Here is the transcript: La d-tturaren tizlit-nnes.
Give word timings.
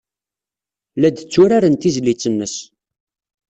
La 0.99 1.09
d-tturaren 1.09 1.75
tizlit-nnes. 1.75 2.55